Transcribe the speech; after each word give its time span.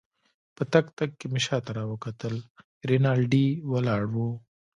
په 0.55 0.63
تګ 0.73 0.85
تګ 0.97 1.09
کې 1.19 1.27
مې 1.31 1.41
شاته 1.45 1.71
راوکتل، 1.79 2.33
رینالډي 2.89 3.47
ولاړ 3.71 4.01
وو. 4.13 4.29